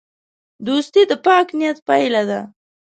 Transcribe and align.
دوستي 0.67 1.01
د 1.07 1.13
پاک 1.25 1.47
نیت 1.59 1.77
پایله 1.87 2.21
ده. 2.29 2.39